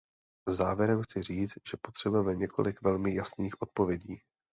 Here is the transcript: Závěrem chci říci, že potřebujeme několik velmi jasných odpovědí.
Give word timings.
Závěrem 0.47 1.01
chci 1.03 1.21
říci, 1.21 1.59
že 1.71 1.77
potřebujeme 1.81 2.35
několik 2.35 2.81
velmi 2.81 3.15
jasných 3.15 3.61
odpovědí. 3.61 4.19